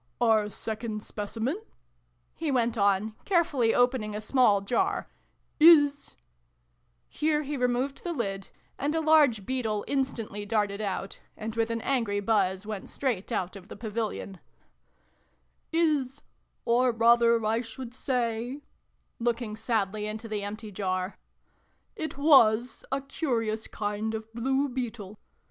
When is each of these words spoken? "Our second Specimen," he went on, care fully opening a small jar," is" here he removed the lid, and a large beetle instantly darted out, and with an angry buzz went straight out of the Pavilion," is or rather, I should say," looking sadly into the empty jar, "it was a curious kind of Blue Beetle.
"Our 0.19 0.49
second 0.49 1.03
Specimen," 1.03 1.61
he 2.33 2.49
went 2.49 2.75
on, 2.75 3.13
care 3.23 3.43
fully 3.43 3.75
opening 3.75 4.15
a 4.15 4.19
small 4.19 4.59
jar," 4.61 5.07
is" 5.79 6.15
here 7.07 7.43
he 7.43 7.55
removed 7.55 8.03
the 8.03 8.11
lid, 8.11 8.49
and 8.79 8.95
a 8.95 8.99
large 8.99 9.45
beetle 9.45 9.85
instantly 9.87 10.43
darted 10.43 10.81
out, 10.81 11.19
and 11.37 11.55
with 11.55 11.69
an 11.69 11.81
angry 11.81 12.19
buzz 12.19 12.65
went 12.65 12.89
straight 12.89 13.31
out 13.31 13.55
of 13.55 13.67
the 13.67 13.75
Pavilion," 13.77 14.39
is 15.91 16.23
or 16.65 16.91
rather, 16.91 17.45
I 17.45 17.61
should 17.61 17.93
say," 17.93 18.63
looking 19.19 19.55
sadly 19.55 20.07
into 20.07 20.27
the 20.27 20.41
empty 20.43 20.71
jar, 20.71 21.19
"it 21.95 22.17
was 22.17 22.83
a 22.91 23.01
curious 23.03 23.67
kind 23.67 24.15
of 24.15 24.33
Blue 24.33 24.67
Beetle. 24.67 25.19